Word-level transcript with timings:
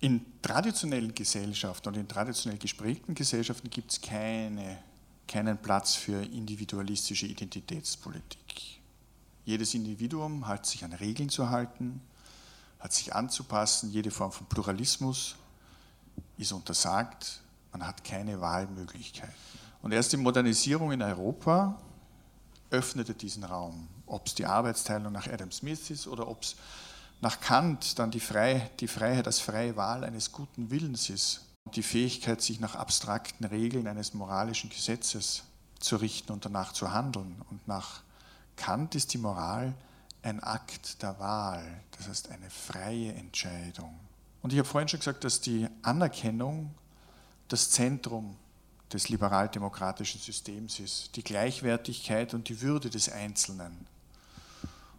In 0.00 0.24
traditionellen 0.42 1.12
Gesellschaften 1.14 1.88
und 1.88 1.96
in 1.96 2.06
traditionell 2.06 2.58
gesprägten 2.58 3.14
Gesellschaften 3.14 3.68
gibt 3.68 3.90
es 3.90 4.00
keine, 4.00 4.78
keinen 5.26 5.58
Platz 5.58 5.94
für 5.94 6.22
individualistische 6.22 7.26
Identitätspolitik. 7.26 8.80
Jedes 9.44 9.74
Individuum 9.74 10.46
hat 10.46 10.66
sich 10.66 10.84
an 10.84 10.92
Regeln 10.92 11.30
zu 11.30 11.50
halten, 11.50 12.00
hat 12.78 12.92
sich 12.92 13.14
anzupassen, 13.14 13.90
jede 13.90 14.10
Form 14.10 14.30
von 14.30 14.46
Pluralismus 14.46 15.34
ist 16.36 16.52
untersagt, 16.52 17.40
man 17.72 17.84
hat 17.84 18.04
keine 18.04 18.40
Wahlmöglichkeit. 18.40 19.34
Und 19.82 19.92
erst 19.92 20.12
die 20.12 20.16
Modernisierung 20.16 20.92
in 20.92 21.02
Europa 21.02 21.80
öffnete 22.70 23.14
diesen 23.14 23.44
Raum. 23.44 23.88
Ob 24.06 24.26
es 24.26 24.34
die 24.34 24.46
Arbeitsteilung 24.46 25.12
nach 25.12 25.26
Adam 25.26 25.50
Smith 25.50 25.90
ist 25.90 26.06
oder 26.06 26.28
ob 26.28 26.42
es 26.42 26.56
nach 27.20 27.40
Kant 27.40 27.98
dann 27.98 28.10
die, 28.10 28.20
Frei, 28.20 28.70
die 28.80 28.88
Freiheit 28.88 29.26
als 29.26 29.40
freie 29.40 29.76
Wahl 29.76 30.04
eines 30.04 30.32
guten 30.32 30.70
Willens 30.70 31.10
ist 31.10 31.46
und 31.64 31.76
die 31.76 31.82
Fähigkeit, 31.82 32.40
sich 32.40 32.60
nach 32.60 32.76
abstrakten 32.76 33.44
Regeln 33.44 33.86
eines 33.86 34.14
moralischen 34.14 34.70
Gesetzes 34.70 35.42
zu 35.80 35.96
richten 35.96 36.32
und 36.32 36.44
danach 36.44 36.72
zu 36.72 36.92
handeln. 36.92 37.42
Und 37.50 37.66
nach 37.66 38.02
Kant 38.56 38.94
ist 38.94 39.12
die 39.14 39.18
Moral 39.18 39.74
ein 40.22 40.42
Akt 40.42 41.02
der 41.02 41.18
Wahl, 41.18 41.82
das 41.96 42.08
heißt 42.08 42.30
eine 42.30 42.50
freie 42.50 43.12
Entscheidung. 43.14 43.98
Und 44.42 44.52
ich 44.52 44.58
habe 44.58 44.68
vorhin 44.68 44.88
schon 44.88 45.00
gesagt, 45.00 45.24
dass 45.24 45.40
die 45.40 45.66
Anerkennung 45.82 46.74
das 47.48 47.70
Zentrum 47.70 48.36
des 48.92 49.08
liberaldemokratischen 49.08 50.20
Systems 50.20 50.80
ist, 50.80 51.16
die 51.16 51.24
Gleichwertigkeit 51.24 52.34
und 52.34 52.48
die 52.48 52.60
Würde 52.60 52.90
des 52.90 53.10
Einzelnen. 53.10 53.86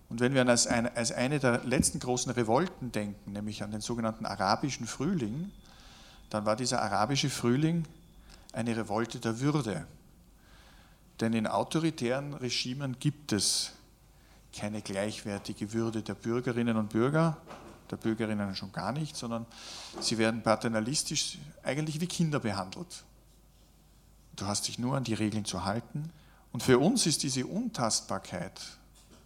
Und 0.09 0.19
wenn 0.19 0.33
wir 0.33 0.41
an 0.41 0.49
als 0.49 0.65
eine, 0.65 0.95
als 0.95 1.11
eine 1.11 1.39
der 1.39 1.63
letzten 1.63 1.99
großen 1.99 2.31
Revolten 2.31 2.91
denken, 2.91 3.31
nämlich 3.31 3.63
an 3.63 3.71
den 3.71 3.81
sogenannten 3.81 4.25
arabischen 4.25 4.87
Frühling, 4.87 5.51
dann 6.29 6.45
war 6.45 6.55
dieser 6.55 6.81
arabische 6.81 7.29
Frühling 7.29 7.85
eine 8.51 8.75
Revolte 8.75 9.19
der 9.19 9.39
Würde. 9.39 9.85
Denn 11.19 11.33
in 11.33 11.47
autoritären 11.47 12.33
Regimen 12.33 12.97
gibt 12.99 13.33
es 13.33 13.73
keine 14.55 14.81
gleichwertige 14.81 15.73
Würde 15.73 16.01
der 16.01 16.15
Bürgerinnen 16.15 16.77
und 16.77 16.89
Bürger, 16.89 17.37
der 17.91 17.97
Bürgerinnen 17.97 18.55
schon 18.55 18.71
gar 18.71 18.91
nicht, 18.91 19.15
sondern 19.15 19.45
sie 19.99 20.17
werden 20.17 20.41
paternalistisch 20.41 21.37
eigentlich 21.63 21.99
wie 22.01 22.07
Kinder 22.07 22.39
behandelt. 22.39 23.03
Du 24.35 24.45
hast 24.45 24.67
dich 24.67 24.79
nur 24.79 24.95
an 24.95 25.03
die 25.03 25.13
Regeln 25.13 25.45
zu 25.45 25.65
halten. 25.65 26.11
Und 26.51 26.63
für 26.63 26.79
uns 26.79 27.05
ist 27.05 27.23
diese 27.23 27.45
Untastbarkeit 27.45 28.59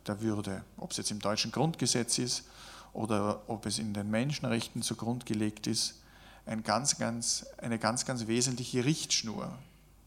der 0.08 0.22
Würde, 0.22 0.64
ob 0.78 0.92
es 0.92 0.98
jetzt 0.98 1.12
im 1.12 1.20
deutschen 1.20 1.52
Grundgesetz 1.52 2.18
ist 2.18 2.44
oder 2.94 3.42
ob 3.48 3.66
es 3.66 3.80
in 3.80 3.94
den 3.94 4.10
Menschenrechten 4.10 4.82
zugrunde 4.82 5.26
gelegt 5.26 5.68
ist, 5.68 6.02
ein 6.46 6.64
ganz, 6.64 6.98
ganz, 6.98 7.46
eine 7.58 7.80
ganz, 7.80 8.06
ganz 8.06 8.28
wesentliche 8.28 8.86
Richtschnur, 8.86 9.58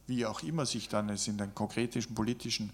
wie 0.07 0.27
auch 0.27 0.43
immer 0.43 0.67
sich 0.67 0.89
dann 0.89 1.09
es 1.09 1.27
in 1.29 1.39
den 1.39 1.55
konkreten 1.55 2.03
politischen 2.15 2.71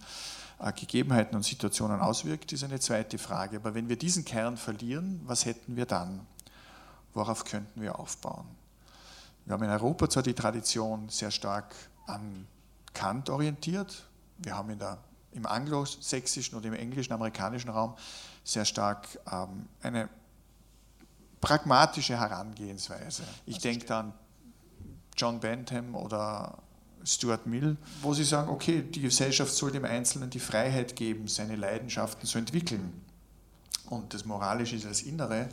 äh, 0.58 0.72
Gegebenheiten 0.72 1.36
und 1.36 1.44
Situationen 1.44 2.00
auswirkt, 2.00 2.52
ist 2.52 2.64
eine 2.64 2.80
zweite 2.80 3.18
Frage. 3.18 3.56
Aber 3.56 3.74
wenn 3.74 3.88
wir 3.88 3.96
diesen 3.96 4.24
Kern 4.24 4.56
verlieren, 4.56 5.20
was 5.24 5.44
hätten 5.44 5.76
wir 5.76 5.86
dann? 5.86 6.26
Worauf 7.14 7.44
könnten 7.44 7.80
wir 7.80 7.98
aufbauen? 7.98 8.46
Wir 9.44 9.54
haben 9.54 9.62
in 9.64 9.70
Europa 9.70 10.08
zwar 10.08 10.22
die 10.22 10.34
Tradition 10.34 11.08
sehr 11.08 11.30
stark 11.30 11.74
an 12.06 12.46
Kant 12.94 13.28
orientiert. 13.28 14.04
Wir 14.38 14.56
haben 14.56 14.70
in 14.70 14.78
der, 14.78 14.98
im 15.32 15.46
anglosächsischen 15.46 16.56
oder 16.56 16.68
im 16.68 16.74
englischen, 16.74 17.12
amerikanischen 17.12 17.70
Raum 17.70 17.94
sehr 18.44 18.64
stark 18.64 19.06
ähm, 19.30 19.68
eine 19.82 20.08
pragmatische 21.40 22.18
Herangehensweise. 22.18 23.24
Ich 23.46 23.58
denke 23.58 23.86
da 23.86 24.00
an 24.00 24.14
John 25.16 25.40
Bentham 25.40 25.94
oder 25.94 26.58
Stuart 27.04 27.46
Mill, 27.46 27.76
wo 28.00 28.14
sie 28.14 28.24
sagen, 28.24 28.48
okay, 28.48 28.82
die 28.82 29.00
Gesellschaft 29.00 29.52
soll 29.52 29.72
dem 29.72 29.84
Einzelnen 29.84 30.30
die 30.30 30.40
Freiheit 30.40 30.94
geben, 30.96 31.26
seine 31.28 31.56
Leidenschaften 31.56 32.26
zu 32.26 32.38
entwickeln. 32.38 33.02
Und 33.86 34.14
das 34.14 34.24
Moralische 34.24 34.86
als 34.86 35.02
Innere 35.02 35.48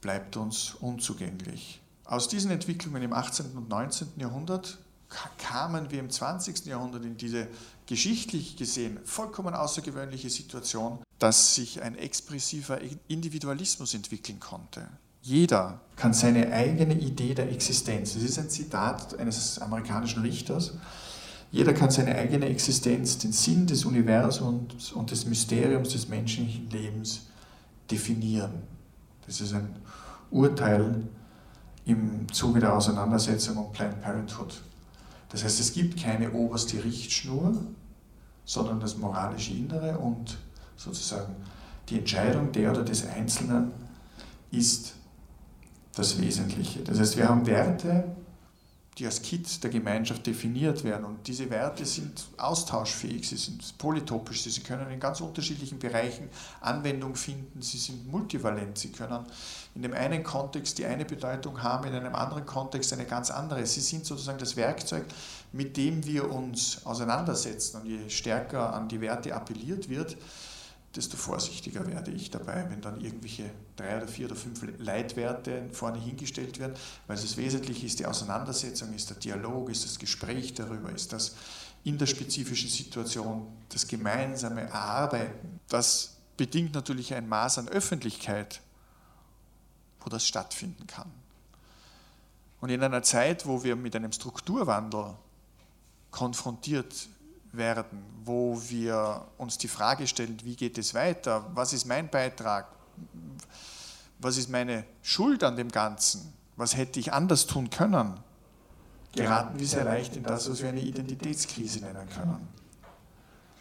bleibt 0.00 0.36
uns 0.36 0.74
unzugänglich. 0.74 1.80
Aus 2.04 2.28
diesen 2.28 2.50
Entwicklungen 2.50 3.02
im 3.02 3.12
18. 3.12 3.56
und 3.56 3.68
19. 3.68 4.12
Jahrhundert 4.16 4.78
kamen 5.38 5.90
wir 5.90 6.00
im 6.00 6.10
20. 6.10 6.66
Jahrhundert 6.66 7.04
in 7.04 7.16
diese 7.16 7.48
geschichtlich 7.86 8.56
gesehen 8.56 8.98
vollkommen 9.04 9.54
außergewöhnliche 9.54 10.28
Situation, 10.28 10.98
dass 11.18 11.54
sich 11.54 11.82
ein 11.82 11.96
expressiver 11.96 12.78
Individualismus 13.08 13.94
entwickeln 13.94 14.38
konnte. 14.40 14.86
Jeder 15.22 15.80
kann 15.96 16.12
seine 16.14 16.52
eigene 16.52 16.94
Idee 16.94 17.34
der 17.34 17.50
Existenz, 17.50 18.14
das 18.14 18.22
ist 18.22 18.38
ein 18.38 18.50
Zitat 18.50 19.18
eines 19.18 19.58
amerikanischen 19.58 20.22
Richters, 20.22 20.74
jeder 21.50 21.72
kann 21.72 21.90
seine 21.90 22.14
eigene 22.14 22.46
Existenz, 22.46 23.18
den 23.18 23.32
Sinn 23.32 23.66
des 23.66 23.86
Universums 23.86 24.92
und 24.92 25.10
des 25.10 25.24
Mysteriums 25.24 25.90
des 25.90 26.08
menschlichen 26.08 26.68
Lebens 26.70 27.22
definieren. 27.90 28.52
Das 29.26 29.40
ist 29.40 29.54
ein 29.54 29.76
Urteil 30.30 31.08
im 31.86 32.30
Zuge 32.30 32.60
der 32.60 32.74
Auseinandersetzung 32.74 33.56
um 33.56 33.72
Planned 33.72 34.02
Parenthood. 34.02 34.60
Das 35.28 35.44
heißt, 35.44 35.60
es 35.60 35.72
gibt 35.72 36.02
keine 36.02 36.32
oberste 36.32 36.82
Richtschnur, 36.82 37.54
sondern 38.44 38.80
das 38.80 38.96
moralische 38.96 39.52
Innere 39.52 39.98
und 39.98 40.38
sozusagen 40.76 41.34
die 41.88 41.98
Entscheidung 41.98 42.52
der 42.52 42.70
oder 42.70 42.82
des 42.82 43.06
Einzelnen 43.06 43.72
ist 44.50 44.94
das 45.94 46.20
Wesentliche. 46.20 46.80
Das 46.80 46.98
heißt, 46.98 47.16
wir 47.16 47.28
haben 47.28 47.46
Werte, 47.46 48.04
die 48.98 49.06
als 49.06 49.22
Kit 49.22 49.62
der 49.62 49.70
Gemeinschaft 49.70 50.26
definiert 50.26 50.82
werden. 50.82 51.04
Und 51.04 51.26
diese 51.26 51.48
Werte 51.50 51.84
sind 51.84 52.26
austauschfähig, 52.36 53.28
sie 53.28 53.36
sind 53.36 53.78
polytopisch, 53.78 54.42
sie 54.42 54.60
können 54.60 54.90
in 54.90 54.98
ganz 54.98 55.20
unterschiedlichen 55.20 55.78
Bereichen 55.78 56.28
Anwendung 56.60 57.14
finden, 57.14 57.62
sie 57.62 57.78
sind 57.78 58.10
multivalent, 58.10 58.76
sie 58.76 58.90
können 58.90 59.24
in 59.74 59.82
dem 59.82 59.94
einen 59.94 60.24
Kontext 60.24 60.78
die 60.78 60.86
eine 60.86 61.04
Bedeutung 61.04 61.62
haben, 61.62 61.86
in 61.86 61.94
einem 61.94 62.14
anderen 62.14 62.44
Kontext 62.44 62.92
eine 62.92 63.04
ganz 63.04 63.30
andere. 63.30 63.64
Sie 63.66 63.80
sind 63.80 64.04
sozusagen 64.04 64.38
das 64.38 64.56
Werkzeug, 64.56 65.04
mit 65.52 65.76
dem 65.76 66.04
wir 66.04 66.30
uns 66.30 66.84
auseinandersetzen. 66.84 67.80
Und 67.80 67.86
je 67.86 68.08
stärker 68.08 68.74
an 68.74 68.88
die 68.88 69.00
Werte 69.00 69.34
appelliert 69.34 69.88
wird, 69.88 70.16
desto 70.96 71.16
vorsichtiger 71.16 71.86
werde 71.86 72.10
ich 72.10 72.30
dabei, 72.30 72.68
wenn 72.70 72.80
dann 72.80 73.00
irgendwelche 73.00 73.50
drei 73.76 73.98
oder 73.98 74.08
vier 74.08 74.26
oder 74.26 74.36
fünf 74.36 74.62
Leitwerte 74.78 75.68
vorne 75.72 76.00
hingestellt 76.00 76.58
werden, 76.58 76.74
weil 77.06 77.16
es 77.16 77.36
wesentlich 77.36 77.84
ist, 77.84 77.98
die 77.98 78.06
Auseinandersetzung, 78.06 78.92
ist 78.94 79.10
der 79.10 79.18
Dialog, 79.18 79.70
ist 79.70 79.84
das 79.84 79.98
Gespräch 79.98 80.54
darüber, 80.54 80.90
ist 80.90 81.12
das 81.12 81.36
in 81.84 81.98
der 81.98 82.06
spezifischen 82.06 82.70
Situation 82.70 83.46
das 83.68 83.86
gemeinsame 83.86 84.62
Erarbeiten. 84.62 85.60
Das 85.68 86.16
bedingt 86.36 86.74
natürlich 86.74 87.14
ein 87.14 87.28
Maß 87.28 87.58
an 87.58 87.68
Öffentlichkeit, 87.68 88.60
wo 90.00 90.08
das 90.08 90.26
stattfinden 90.26 90.86
kann. 90.86 91.10
Und 92.60 92.70
in 92.70 92.82
einer 92.82 93.02
Zeit, 93.02 93.46
wo 93.46 93.62
wir 93.62 93.76
mit 93.76 93.94
einem 93.94 94.12
Strukturwandel 94.12 95.14
konfrontiert 96.10 97.08
werden, 97.52 98.04
wo 98.24 98.60
wir 98.68 99.26
uns 99.38 99.58
die 99.58 99.68
Frage 99.68 100.06
stellen, 100.06 100.38
wie 100.44 100.56
geht 100.56 100.78
es 100.78 100.94
weiter, 100.94 101.46
was 101.54 101.72
ist 101.72 101.86
mein 101.86 102.10
Beitrag, 102.10 102.66
was 104.18 104.36
ist 104.36 104.50
meine 104.50 104.84
Schuld 105.02 105.42
an 105.44 105.56
dem 105.56 105.70
Ganzen, 105.70 106.32
was 106.56 106.76
hätte 106.76 107.00
ich 107.00 107.12
anders 107.12 107.46
tun 107.46 107.70
können, 107.70 108.20
geraten 109.14 109.58
wir 109.58 109.66
sehr 109.66 109.84
leicht 109.84 110.16
in 110.16 110.22
das, 110.22 110.50
was 110.50 110.60
wir 110.62 110.68
eine 110.68 110.80
Identitätskrise 110.80 111.80
nennen 111.80 112.08
können. 112.10 112.48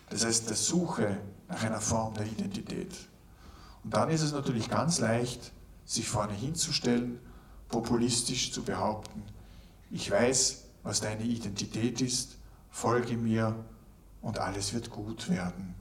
Das 0.10 0.26
heißt, 0.26 0.50
der 0.50 0.56
Suche 0.56 1.18
nach 1.48 1.64
einer 1.64 1.82
Form 1.82 2.14
der 2.14 2.26
Identität. 2.26 2.94
Und 3.84 3.94
dann 3.94 4.10
ist 4.10 4.22
es 4.22 4.32
natürlich 4.32 4.70
ganz 4.70 5.00
leicht, 5.00 5.52
sich 5.86 6.08
vorne 6.08 6.34
hinzustellen, 6.34 7.20
populistisch 7.70 8.52
zu 8.52 8.64
behaupten, 8.64 9.24
ich 9.90 10.12
weiß, 10.12 10.64
was 10.84 11.00
deine 11.00 11.24
Identität 11.24 12.02
ist, 12.02 12.38
folge 12.70 13.16
mir 13.16 13.56
und 14.22 14.40
alles 14.40 14.74
wird 14.74 14.90
gut 14.90 15.30
werden. 15.30 15.76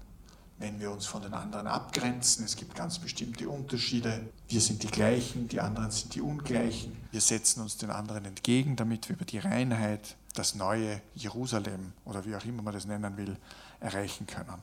Wenn 0.59 0.81
wir 0.81 0.91
uns 0.91 1.05
von 1.05 1.21
den 1.21 1.35
anderen 1.35 1.67
abgrenzen, 1.67 2.44
es 2.47 2.56
gibt 2.56 2.75
ganz 2.75 2.99
bestimmte 2.99 3.49
Unterschiede. 3.49 4.27
Wir 4.49 4.61
sind 4.62 4.83
die 4.83 4.87
Gleichen, 4.87 5.49
die 5.49 5.61
anderen 5.61 5.91
sind 5.91 6.15
die 6.15 6.23
Ungleichen. 6.23 6.97
Wir 7.11 7.21
setzen 7.21 7.61
uns 7.61 7.77
den 7.77 7.91
anderen 7.91 8.25
entgegen, 8.25 8.75
damit 8.75 9.09
wir 9.09 9.17
über 9.17 9.27
die 9.27 9.38
Reinheit 9.38 10.17
das 10.35 10.55
neue 10.55 11.03
Jerusalem 11.15 11.93
oder 12.06 12.25
wie 12.25 12.35
auch 12.35 12.44
immer 12.44 12.62
man 12.62 12.73
das 12.73 12.87
nennen 12.87 13.17
will, 13.19 13.37
erreichen 13.81 14.27
können. 14.27 14.61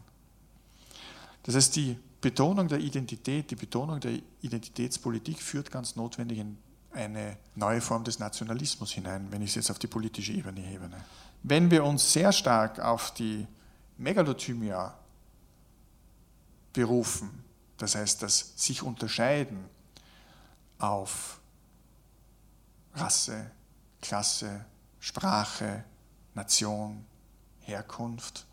Das 1.44 1.56
heißt, 1.56 1.76
die 1.76 1.98
Betonung 2.22 2.68
der 2.68 2.80
Identität, 2.80 3.52
die 3.52 3.56
Betonung 3.56 4.00
der 4.00 4.18
Identitätspolitik 4.42 5.42
führt 5.42 5.70
ganz 5.70 5.96
notwendig 5.96 6.40
in 6.40 6.58
eine 6.94 7.38
neue 7.56 7.82
Form 7.82 8.04
des 8.04 8.20
Nationalismus 8.20 8.92
hinein, 8.92 9.28
wenn 9.30 9.42
ich 9.42 9.50
es 9.50 9.56
jetzt 9.56 9.72
auf 9.72 9.80
die 9.80 9.88
politische 9.88 10.32
Ebene 10.32 10.62
hebe. 10.62 10.90
Wenn 11.44 11.70
wir 11.70 11.84
uns 11.84 12.14
sehr 12.14 12.32
stark 12.32 12.80
auf 12.80 13.14
die 13.14 13.46
Megalothymia 13.98 14.98
berufen, 16.74 17.44
das 17.78 17.96
heißt 17.96 18.22
das 18.24 18.54
sich 18.56 18.82
unterscheiden 18.82 19.66
auf 20.80 21.40
Rasse, 22.96 23.52
Klasse, 24.02 24.66
Sprache, 25.00 25.84
Nation, 26.34 27.06
Herkunft, 27.62 28.46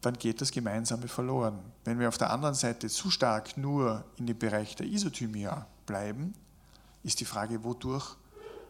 dann 0.00 0.14
geht 0.14 0.40
das 0.40 0.50
Gemeinsame 0.50 1.06
verloren. 1.06 1.60
Wenn 1.84 1.98
wir 1.98 2.08
auf 2.08 2.18
der 2.18 2.30
anderen 2.30 2.54
Seite 2.54 2.88
zu 2.88 3.10
stark 3.10 3.56
nur 3.56 4.04
in 4.16 4.26
dem 4.26 4.38
Bereich 4.38 4.74
der 4.74 4.86
Isotymia 4.86 5.66
bleiben, 5.86 6.34
ist 7.04 7.20
die 7.20 7.24
Frage, 7.24 7.62
wodurch 7.62 8.16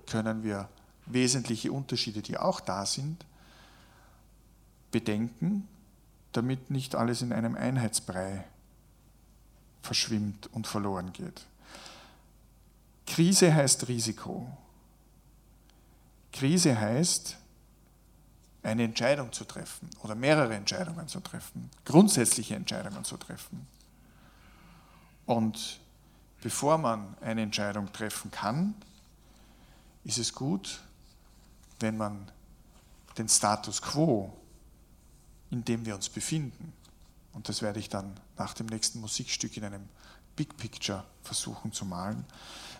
können 0.06 0.42
wir 0.42 0.68
wesentliche 1.06 1.72
Unterschiede, 1.72 2.20
die 2.22 2.36
auch 2.36 2.60
da 2.60 2.84
sind, 2.84 3.24
bedenken, 4.92 5.66
damit 6.30 6.70
nicht 6.70 6.94
alles 6.94 7.22
in 7.22 7.32
einem 7.32 7.56
Einheitsbrei 7.56 8.44
verschwimmt 9.82 10.46
und 10.52 10.66
verloren 10.66 11.12
geht. 11.12 11.44
Krise 13.06 13.52
heißt 13.52 13.88
Risiko. 13.88 14.56
Krise 16.32 16.78
heißt, 16.80 17.36
eine 18.62 18.84
Entscheidung 18.84 19.32
zu 19.32 19.44
treffen 19.44 19.90
oder 20.02 20.14
mehrere 20.14 20.54
Entscheidungen 20.54 21.08
zu 21.08 21.20
treffen, 21.20 21.68
grundsätzliche 21.84 22.54
Entscheidungen 22.54 23.04
zu 23.04 23.16
treffen. 23.16 23.66
Und 25.26 25.80
bevor 26.40 26.78
man 26.78 27.16
eine 27.20 27.42
Entscheidung 27.42 27.92
treffen 27.92 28.30
kann, 28.30 28.74
ist 30.04 30.18
es 30.18 30.32
gut, 30.32 30.80
wenn 31.80 31.96
man 31.96 32.30
den 33.18 33.28
Status 33.28 33.82
quo, 33.82 34.32
in 35.52 35.64
dem 35.64 35.84
wir 35.84 35.94
uns 35.94 36.08
befinden, 36.08 36.72
und 37.34 37.48
das 37.48 37.62
werde 37.62 37.78
ich 37.78 37.88
dann 37.88 38.18
nach 38.36 38.54
dem 38.54 38.66
nächsten 38.66 39.00
Musikstück 39.00 39.56
in 39.56 39.64
einem 39.64 39.88
Big 40.34 40.56
Picture 40.56 41.04
versuchen 41.22 41.72
zu 41.72 41.84
malen, 41.84 42.24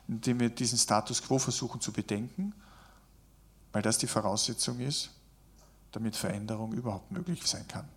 indem 0.08 0.40
wir 0.40 0.48
diesen 0.48 0.78
Status 0.78 1.22
quo 1.22 1.38
versuchen 1.38 1.80
zu 1.80 1.92
bedenken, 1.92 2.54
weil 3.72 3.82
das 3.82 3.98
die 3.98 4.06
Voraussetzung 4.06 4.80
ist, 4.80 5.10
damit 5.92 6.16
Veränderung 6.16 6.72
überhaupt 6.72 7.12
möglich 7.12 7.46
sein 7.46 7.68
kann. 7.68 7.88